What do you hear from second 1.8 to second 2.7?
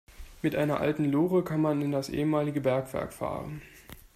in das ehemalige